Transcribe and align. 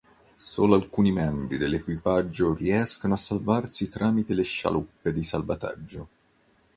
Solo 0.35 0.73
alcuni 0.73 1.11
membri 1.11 1.59
dell'equipaggio 1.59 2.55
riescono 2.55 3.13
a 3.13 3.17
salvarsi 3.17 3.87
tramite 3.87 4.33
le 4.33 4.41
scialuppe 4.41 5.13
di 5.13 5.21
salvataggio. 5.21 6.07